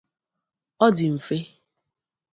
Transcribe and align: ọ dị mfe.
ọ 0.85 0.87
dị 0.95 1.05
mfe. 1.15 1.37